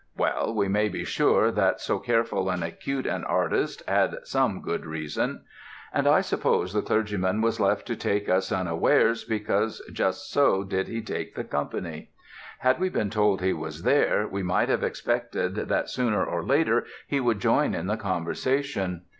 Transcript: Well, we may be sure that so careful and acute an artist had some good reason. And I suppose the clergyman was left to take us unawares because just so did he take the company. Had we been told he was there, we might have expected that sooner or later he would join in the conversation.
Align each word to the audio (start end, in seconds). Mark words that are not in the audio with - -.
Well, 0.17 0.55
we 0.55 0.67
may 0.67 0.89
be 0.89 1.03
sure 1.03 1.51
that 1.51 1.79
so 1.79 1.99
careful 1.99 2.49
and 2.49 2.63
acute 2.63 3.05
an 3.05 3.23
artist 3.23 3.83
had 3.87 4.17
some 4.23 4.59
good 4.59 4.83
reason. 4.83 5.43
And 5.93 6.07
I 6.07 6.21
suppose 6.21 6.73
the 6.73 6.81
clergyman 6.81 7.41
was 7.41 7.59
left 7.59 7.85
to 7.85 7.95
take 7.95 8.27
us 8.27 8.51
unawares 8.51 9.23
because 9.23 9.79
just 9.93 10.31
so 10.31 10.63
did 10.63 10.87
he 10.87 11.03
take 11.03 11.35
the 11.35 11.43
company. 11.43 12.09
Had 12.61 12.79
we 12.79 12.89
been 12.89 13.11
told 13.11 13.41
he 13.41 13.53
was 13.53 13.83
there, 13.83 14.27
we 14.27 14.41
might 14.41 14.69
have 14.69 14.83
expected 14.83 15.53
that 15.53 15.87
sooner 15.91 16.25
or 16.25 16.43
later 16.43 16.85
he 17.05 17.19
would 17.19 17.39
join 17.39 17.75
in 17.75 17.85
the 17.85 17.95
conversation. 17.95 19.03